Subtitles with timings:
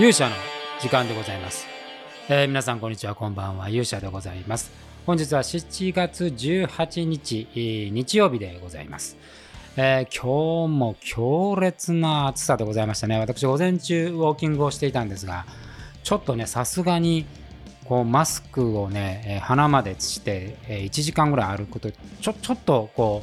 [0.00, 0.36] 勇者の
[0.80, 1.66] 時間でございます、
[2.30, 3.68] えー皆さんこんにちはこんばんは。
[3.68, 4.72] 勇者でございます。
[5.04, 9.18] 本日は7月18日、えー日曜日でございます、
[9.76, 13.18] えー今日も強烈な暑さでございましたね。
[13.18, 15.44] 私午前中ウォーキングをしていたんですが
[16.02, 17.26] ちょっとねさすがに
[17.84, 23.22] こうマスクをね、鼻までして、えー1時間ぐらい歩くとちょちょっとこ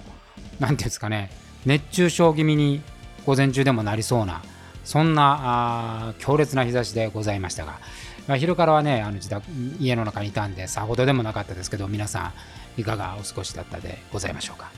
[0.59, 1.31] うなんていうんですかね
[1.65, 2.83] 熱中症気味に
[3.25, 4.43] 午前中でもなりそうな
[4.87, 7.81] そんなあ強烈な日差しでございましたが、
[8.25, 9.45] まあ、昼からはねあの自宅
[9.81, 12.31] 家の中にいたんでさほどでもなかったですけど皆さ
[12.77, 14.71] んいかがお過ごしだったでございましょうか、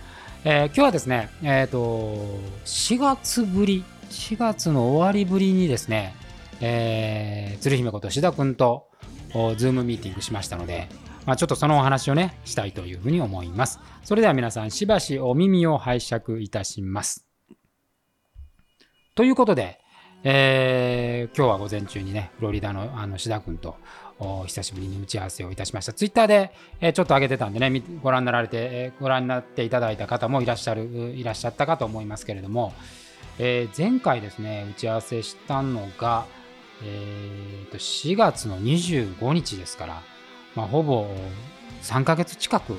[0.45, 6.15] えー今日はですねえっ、と4月ぶり4月の終わりぶりにですね、
[6.59, 8.89] えー鶴姫こと志田君と
[9.57, 10.89] ズームミーティングしましたので、
[11.27, 13.79] まあ、ちょっとそのお話をねしたいというふうに思います。
[14.03, 17.27] それでは皆さんしばしお耳を拝借いたします。
[19.13, 19.78] ということで、
[20.23, 23.77] えー今日は午前中にね、フロリダのあの志田君と
[24.47, 25.93] 久しぶりに打ち合わせをいたしました。
[25.93, 30.83] ツイッターで、えーちょっと上げてたんでね、ご覧になられて、えーご覧になっていただいた方もいらっしゃる、
[31.15, 32.73] いらっしゃったかと思いますけれども、
[33.37, 36.25] えー前回ですね、打ち合わせしたのが、
[36.83, 40.01] えーと4月の25日ですから、
[40.55, 41.07] まあ、ほぼ
[41.83, 42.77] 3ヶ月近く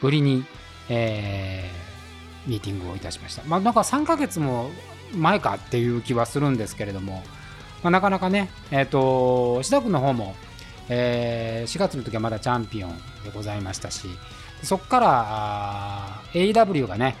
[0.00, 0.44] ぶりに、
[0.88, 3.42] えーミーティングをいたしました。
[3.46, 4.68] まあ、なんか3ヶ月も
[5.16, 7.22] 前かっていう気はするんですけれども、
[7.82, 10.34] まあ、なかなかね、えっ、と、志田君の方も、
[10.88, 12.90] えー4月の時はまだチャンピオン
[13.24, 14.06] でございましたし、
[14.62, 17.16] そこから AEW がね、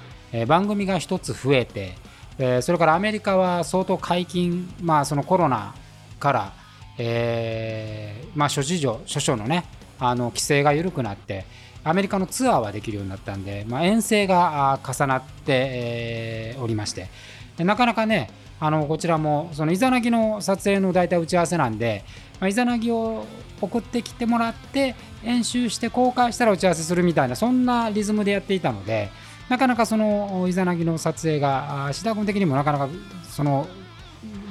[0.46, 1.94] 番組が一つ増えて、
[2.38, 5.74] えーそれからアメリカは相当解禁、まあ、そのコロナ
[6.18, 6.52] から、
[6.98, 9.64] えーまあ、諸事情、諸々のね、
[9.98, 11.44] あの規制が緩くなって、
[11.84, 17.08] アメリカのツアーはできるようになったんで、まあ、遠征が重なって、えーおりまして、
[17.56, 22.04] でなかなかね、あのこちらもそのイザナギの撮影の大体打ち合わせなんで、
[22.40, 23.26] まあ、イザナギを
[23.60, 29.10] 送ってきてもらって編集して公開したら打ち合わせするみたいなそんなリズムでやっていたので
[29.48, 32.88] なかなかそのイザナギの撮影が志田君的にもなかなか
[33.24, 33.66] その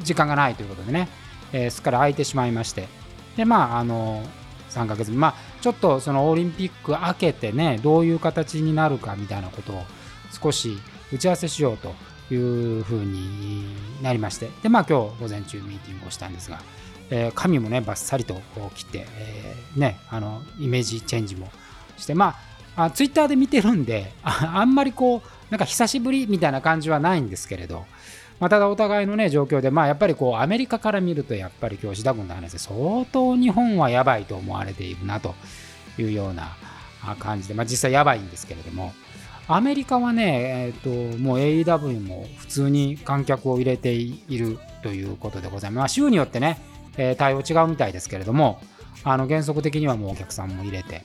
[0.04, 1.08] 時間がないということでね、
[1.52, 2.88] えーすっかり空いてしまいまして。
[3.38, 4.24] でまああの
[4.70, 9.84] 3ヶ月まあちょっとそのオリンピック明けてねどういう形になるかみたいなことを
[10.32, 10.78] 少し
[11.12, 11.94] 打ち合わせしようと
[12.32, 13.66] いうふうに
[14.02, 14.50] なりまして。
[14.62, 16.62] でまあ今日午前中ミーティングをしたんですが、
[17.10, 18.42] えー髪もねバッサリと
[18.76, 21.50] 切って、えーねあのイメージチェンジも
[21.98, 22.36] してま
[22.76, 27.86] ああツイッターで見てるんであんまりこうなんか久しぶりみたいな感じはないんですけれど、
[28.40, 35.36] まあ、ただお互いのね状況でまあやっぱりこうアメリカから見るとやっぱり今日志田君の話で相当日本はやばいと思われているなと
[36.00, 36.56] いうような
[37.20, 38.94] 感じで、まあ、実際やばいんですけれども。
[39.48, 45.78] アメリカはね、えー、ともう AEW も普通に観客を入れているということでございます。
[45.80, 46.60] まあ、州によってね、
[46.98, 48.62] えー対応違うみたいですけれども、
[49.04, 51.04] あの原則的にはもうお客さんも入れて、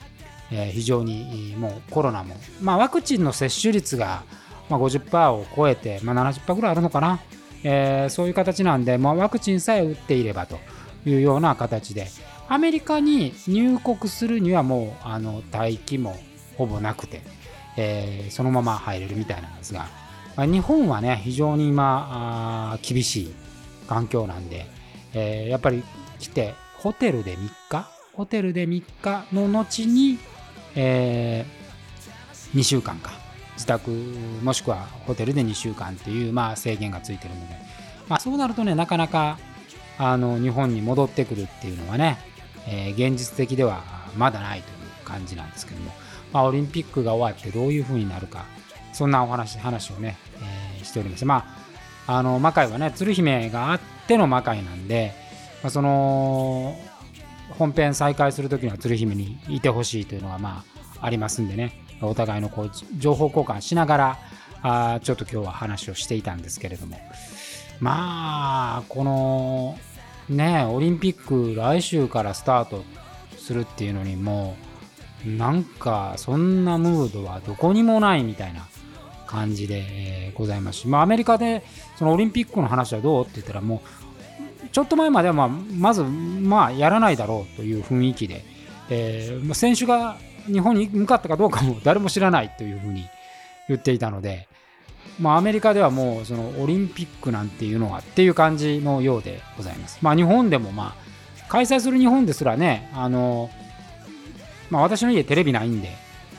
[0.52, 4.22] えー非常にもうコロナも、まあ、ワクチンの接種率が
[4.68, 7.20] まあ50%を超えて、まあ、70%ぐらいあるのかな、
[7.64, 10.58] えーそういう形なんで、まあ、ワクチンさえ打っていればと
[11.04, 12.06] いうような形で、
[12.48, 16.16] アメリカに入国するにはもうあの待機も
[16.56, 17.22] ほぼなくて、
[17.78, 19.86] えーそのまま入れるみたいなんですが、
[20.36, 23.34] まあ日本はね、非常に今、あ厳しい
[23.86, 24.66] 環境なんで、
[25.14, 25.82] えーやっぱり
[26.18, 30.18] 来て、ホテルで3日、ホテルで3日の後に、
[30.74, 31.46] え
[32.54, 33.12] 2週間か、
[33.54, 33.90] 自宅
[34.42, 37.56] もしくはホテルで2週間っていう、まあ、制限がついてるので、
[38.08, 39.38] まあ、そうなるとね、なかなか
[39.98, 42.18] あの日本に戻ってくるっていうのはね、
[42.66, 43.82] えー現実的では
[44.16, 45.92] まだないという感じなんですけども、
[46.32, 48.44] まあ、オリンピックが終わってどういうふうになるか、
[48.92, 51.24] そんなお話話をね、えーしております。
[51.24, 51.44] ま
[52.06, 55.12] あ、あの魔界はね、鶴姫があっての魔界なんで、
[55.62, 56.76] まあ、その
[57.50, 60.64] 本編再開するときには鶴姫にいてほしいというのがま
[61.00, 64.18] あありますんでね、お互いのこう情報交換しながら、
[64.62, 66.98] あちょっと今日は話をしていたんですけれども、
[67.80, 69.78] まあ、この
[70.28, 72.82] ね、オリンピック来週からスタート
[73.36, 74.67] するっていうのにもう、
[75.24, 78.66] なんかそんなムードはどこにもないみたいな
[79.26, 81.64] 感じで、えございますし、まあ、アメリカで
[81.96, 83.82] そのオリンピックの話はどうって言ったらも
[84.64, 88.44] うちょっと前まではまあまずまあやらないだろうという雰囲気で、
[88.90, 90.16] えー選手が
[90.46, 93.06] 日本に向かったかどうかも誰も知らないというふうに
[93.68, 94.48] 言っていたので、
[95.20, 99.98] まあ、アメリカではもうそのオリンピックなんていうのはっていう感じのようでございます。
[100.00, 103.50] まあ、日本でもまあ開催する日本ですらねあの、
[104.70, 105.90] まあ、私の家テレビないんで、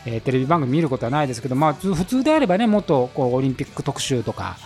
[0.06, 4.58] えーテレビ番組見ることはないですけど、まあ、普通であればねもっとこうオリンピック特集とか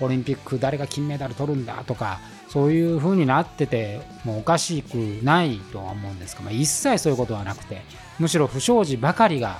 [0.00, 7.82] オリンピック誰が金メダル取るんだとかそういう風になっててもうおかしくないとは思うんですが、まあ、一切そういうことはなくて
[8.18, 9.58] むしろ不祥事ばかりが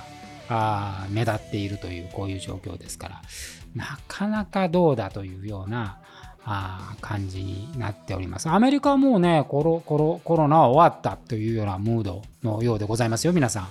[0.49, 3.21] あ目立っているというこういう状況ですから
[3.75, 5.99] なかなかどうだというような
[6.45, 8.49] あ感じになっております。
[8.49, 13.67] アメリカはもうねコロコロコロナは終わったというようなムードのようでございますよ皆さん。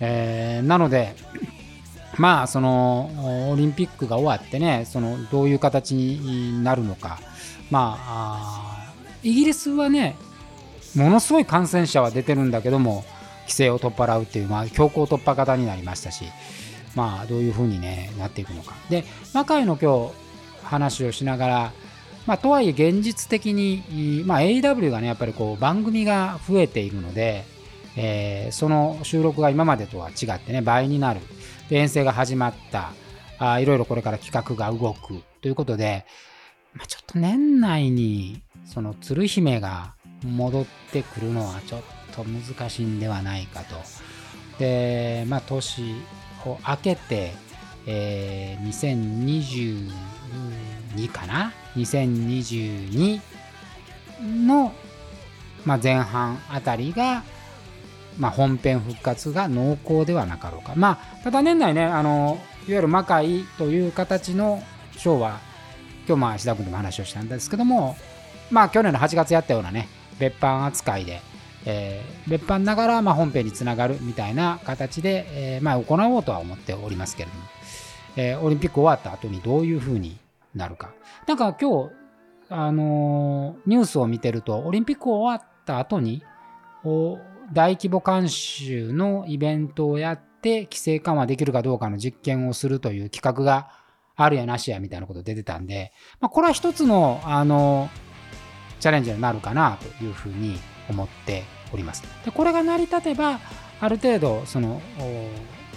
[0.00, 1.14] えー、なので
[2.18, 7.20] まあそのオリンピックが終わってねそのどういう形になるのか
[7.70, 8.92] まあ
[9.22, 10.16] イギリスはね
[10.96, 13.04] ものすごい感染者は出てるんだけども
[13.42, 16.24] 規制を取っ払うっていう、まあ、強行突破型になりましたし
[16.94, 20.14] まあどういうふうに、ね、なっていくのかで魔界の今日
[20.64, 21.72] 話をしながら
[22.26, 27.44] まあ、とはいえ現実的に、まあ、AW がねやっぱりこう番組が増えているので、
[27.96, 31.20] えー、その収録が今までとは違ってね倍になる。
[31.70, 32.92] 遠征が始まった。
[33.38, 35.22] あいろいろこれから企画が動く。
[35.40, 36.04] ということで、
[36.74, 41.82] まあ、ちょっと年内にその鶴姫が戻ってくるのはちょっ
[42.14, 43.76] と難しいんではないかと。
[44.58, 45.94] で、まあ、年
[46.44, 47.32] を明けて、
[47.86, 48.64] えー、
[50.96, 53.20] 2022かな？2022
[54.46, 54.72] の、
[55.64, 57.22] まあ、前半あたりが、
[58.18, 60.74] まあ、本編復活が濃厚ではなかろうか。
[60.76, 62.38] まあ、ただ年内ね、あの
[62.68, 64.62] いわゆる魔界という形の
[64.96, 65.40] ショーは、
[66.06, 67.96] 今日まあ石田君とも話をしたんですけども、
[68.50, 69.88] まあ去年の8月やったようなね、
[70.18, 71.20] 別版扱いで、
[71.66, 77.44] えー、別版ながらまあ本編につながるみたいな形で、えー、まあ行おうとは思っておりますけれども、
[78.16, 80.18] えー、オリンピック終わった後にどういうふうに
[80.54, 80.94] なるか。
[81.26, 81.92] なんか今日、
[82.48, 86.22] あのニュースを見てると、オリンピック終わった後に、
[87.52, 93.70] 大規模監修のイベントをやって、規制緩和できるかどうかの実験をするという企画が
[94.16, 97.88] あるやなしやみたいなこと出てたんで、まあ、これは一つの、あの
[98.80, 100.58] チャレンジになるかなというふうに
[100.88, 102.02] 思っております。
[102.24, 103.38] でこれが成り立てば、
[103.80, 104.80] ある程度、その、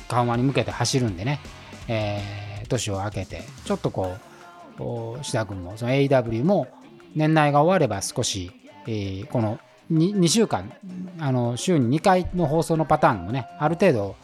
[0.07, 1.39] 緩和に向けて走るんでね、
[1.87, 4.32] えー、年を明けて、ちょっとこう、
[4.77, 6.67] 志田君もその AW も
[7.15, 8.51] 年内が終われば少し、
[8.87, 9.59] えー、この
[9.91, 10.71] 2, 2週間
[11.19, 14.15] あの週に2回の放送のパターンもねある程度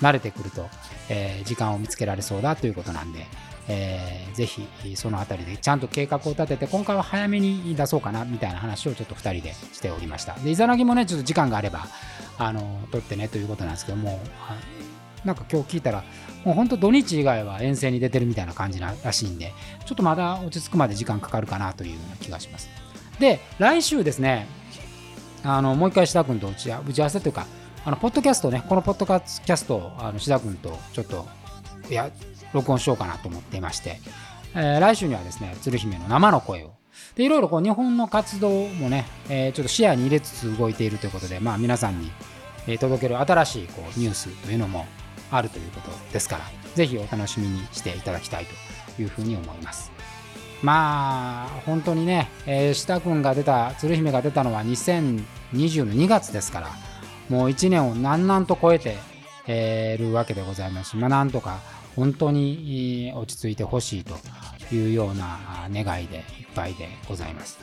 [0.00, 0.66] 慣れてくると、
[1.08, 3.26] えー、時間を見つけられそうだということなんで、
[3.68, 10.34] えー、ぜひその辺りでちゃんと計画を立てて今回は早めに出そうかなみたいな話をちょっと2人でしておりました。
[10.34, 11.86] でイザナギもねちょっと時間があれば
[12.38, 14.20] あの撮ってねということなんですけども
[15.24, 16.04] なんか今日聞いたら
[16.44, 19.52] もう本当土日以外は遠征に出てるみたいな感じらしいんで、
[19.86, 22.68] ちょっとまだ落ち着くまで時間かかるかなという気がします。
[23.18, 24.46] で、来週ですね、
[25.42, 27.46] あのもう一回志田君と打ち合わせというか、
[27.84, 31.26] あのポッドキャストね、このポッドキャストをあの志田君とちょっと
[31.90, 32.10] いや
[32.52, 34.00] 録音しようかなと思っていまして、
[34.54, 36.72] えー、来週にはですね、鶴姫の生の声を、
[37.14, 42.10] でいろいろこう日本の活動もね、えー、ちょっと視野に入れつつ動いているということで、まあ、皆さんに
[42.78, 44.86] 届ける新しいこうニュースというのも
[45.36, 46.44] あるということですから、
[46.74, 48.46] ぜひお楽しみにしていただきたい
[48.96, 49.92] というふうに思います。
[50.62, 56.68] まあ、本当にね、えー、下君が出た、鶴姫が出たのは2020の2月ですから、
[57.28, 58.96] もう1年を何々と超えて、
[59.46, 61.60] えー、るわけでございますし、まあ、なんとか
[61.96, 64.14] 本当に落ち着いてほしいと
[64.74, 66.22] いうような願いでいっ
[66.54, 67.58] ぱいでございます。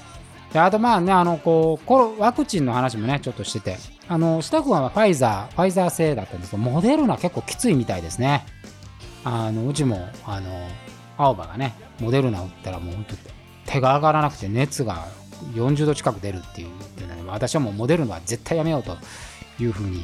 [0.53, 3.77] であとまあね、あのこうコロワクチンの話もね、ちょっとしてて、
[4.11, 8.45] あのスタッフはファイザー、ファイザー製だったんですけど、モデルナ結構きついみたいですね。
[9.23, 10.67] あのうちも、あの
[11.17, 15.07] 青葉がね、モデルナ打ったらもう本当手が上がらなくて熱が
[15.53, 18.97] 40度近く出るっていうていうので、私はもうモデルナは絶対やめようと
[19.61, 20.01] いうふうに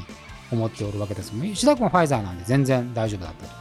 [0.54, 3.52] 思っておるわけです石田君はファイザーなんで全然大丈夫だったと。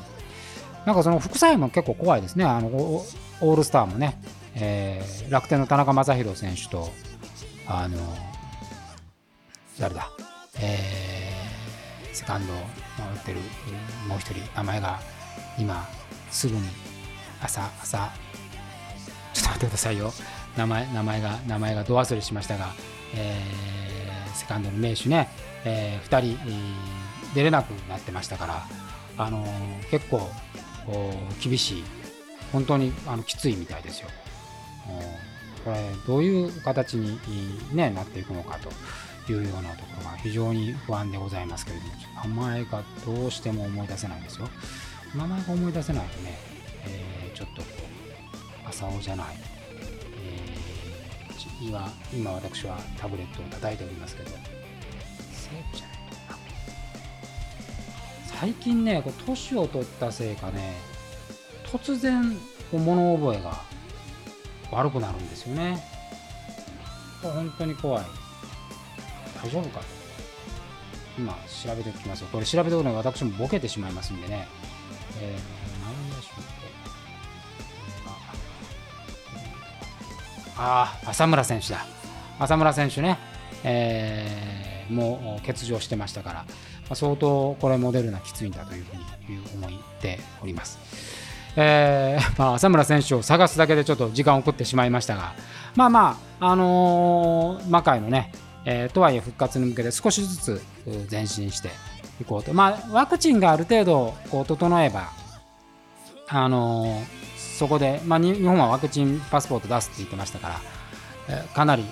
[0.86, 2.44] なんかその副作用も結構怖いですね。
[2.44, 4.22] あのオールスターもね、
[4.54, 6.88] えー、楽天の田中将大選手と、
[7.66, 7.98] あの、
[9.80, 10.08] 誰だ、
[10.60, 13.38] えー、セカンドを守ってる
[14.08, 15.00] もう一人、名前が
[15.58, 15.88] 今、
[16.30, 16.62] すぐに
[17.42, 18.10] 朝、朝、
[19.32, 20.12] ちょっと待ってくださいよ。
[20.56, 22.72] 名前、名前が、名前がど忘れしましたが、
[23.14, 25.28] えー、セカンドの名手ね、
[25.64, 28.66] えー、2人、えー、出れなくなってましたから、
[29.18, 30.30] あのー、結構
[31.42, 31.84] 厳しい、
[32.52, 34.08] 本当にあのきついみたいですよ。
[35.64, 37.18] これどういう形に、
[37.74, 38.70] ね、なっていくのかと
[39.32, 41.92] いうようなところが非常に不安でございますけれども
[42.24, 44.48] 名前がどうしても思い出せないんですよ
[45.14, 46.38] 名前が思い出せないとね、
[46.86, 47.68] えー、ちょっとこ
[48.64, 49.26] う朝尾じゃない、
[50.22, 54.38] えー、今今私はタブレットを叩いておりますけどセー
[55.70, 55.96] フじゃない
[56.30, 56.36] な
[58.26, 60.74] 最近ね年を取ったせいかね
[61.64, 62.36] 突然
[62.72, 63.76] 物覚えが
[64.70, 65.78] 悪くなるんですよね。
[67.22, 68.04] 本当に怖い。
[69.46, 69.80] 大丈夫か。
[71.16, 72.28] 今、調べておきますよ。
[72.32, 74.48] これ調べておくのが私もボケてしまいますんでね。
[75.20, 76.56] えー、何でしょう
[80.58, 81.86] ああ、浅村選手だ。
[82.38, 83.18] 浅村選手ね、
[83.64, 86.44] えー、もう欠場してましたから、ま
[86.90, 89.04] あ、相当これモデルナきついんだというふうに
[89.54, 90.78] 思っております。
[91.56, 95.32] えー まあ、浅村選手を探すだけでちょっと時間を送ってしまいましたが、
[95.74, 98.32] まあまあ、あのー、魔界のね、
[98.68, 100.62] えー、とはいえ復活に向けて少しずつ
[101.10, 101.70] 前進して
[102.20, 102.52] いこうと。
[102.52, 105.12] まあ、ワクチンがある程度こう整えば、
[106.28, 107.04] あのー、
[107.58, 110.60] そこで、まあ、日本はワクチンパスポート出すって言ってましたから、
[111.28, 111.84] えー、かなり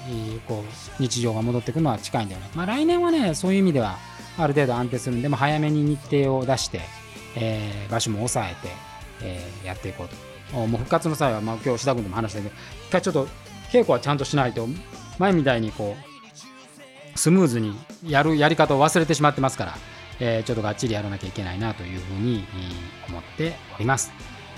[0.48, 2.50] こう日常が戻ってくるのは近いんだよね。
[2.56, 3.96] まあ、来年はね、そういう意味では
[4.36, 6.80] ある程度安定するんで、も早めに日程を出して、
[7.36, 8.68] えー、場所も抑えて、
[9.22, 10.34] えー、やっていこうと。
[10.54, 12.54] もう復活の際は、まあ、今日志田君でも話したけど、
[12.88, 13.26] 一回ちょっと
[13.70, 14.68] 稽古はちゃんとしないと、
[15.18, 16.13] 前みたいにこう、
[17.14, 19.74] スムーズにやるやり方を忘れてしまってますから、
[20.20, 22.44] えー、ちょっとがっちりやらなきゃいけないなというふうに
[23.08, 24.12] 思っております。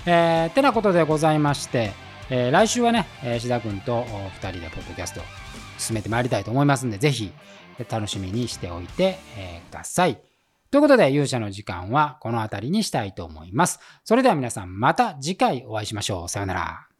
[0.05, 1.91] えー、てなことでございまして、
[2.29, 5.21] えー、来週はね、え志田君と2人でポッドキャスト
[5.77, 7.31] 進めてまいりたいと思いますんで、ぜひ
[7.89, 10.19] 楽しみにしておいて、えください。
[10.69, 13.79] ということで、勇者の時間はこの辺りにしたいと思います。
[14.03, 16.29] それでは皆さんまた次回お会いしましょう。
[16.29, 16.96] さようなら。